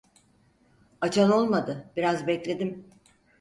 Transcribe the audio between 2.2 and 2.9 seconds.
bekledim.